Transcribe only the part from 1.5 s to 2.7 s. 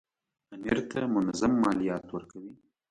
مالیات ورکوي.